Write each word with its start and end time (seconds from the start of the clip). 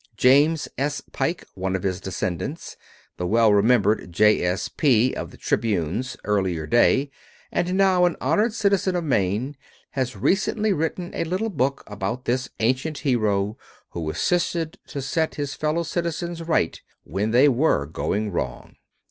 James 0.17 0.67
S. 0.79 1.03
Pike, 1.11 1.45
one 1.53 1.75
of 1.75 1.83
his 1.83 2.01
descendants, 2.01 2.75
the 3.17 3.27
well 3.27 3.53
remembered 3.53 4.11
"J. 4.11 4.41
S. 4.43 4.67
P." 4.67 5.13
of 5.13 5.29
the 5.29 5.37
"Tribune's" 5.37 6.17
earlier 6.23 6.65
day, 6.65 7.11
and 7.51 7.75
now 7.77 8.05
an 8.05 8.15
honored 8.19 8.51
citizen 8.53 8.95
of 8.95 9.03
Maine, 9.03 9.55
has 9.91 10.15
recently 10.17 10.73
written 10.73 11.11
a 11.13 11.23
little 11.23 11.51
book 11.51 11.83
about 11.85 12.25
this 12.25 12.49
ancient 12.59 12.97
hero 12.97 13.59
who 13.89 14.09
assisted 14.09 14.79
to 14.87 15.03
set 15.03 15.35
his 15.35 15.53
fellow 15.53 15.83
citizens 15.83 16.41
right 16.41 16.81
when 17.03 17.29
they 17.29 17.47
were 17.47 17.85
going 17.85 18.31
wrong. 18.31 18.77